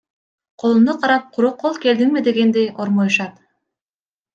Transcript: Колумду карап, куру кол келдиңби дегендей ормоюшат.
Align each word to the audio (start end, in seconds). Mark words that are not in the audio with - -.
Колумду 0.63 0.95
карап, 1.03 1.29
куру 1.37 1.51
кол 1.65 1.75
келдиңби 1.85 2.27
дегендей 2.31 2.69
ормоюшат. 2.87 3.41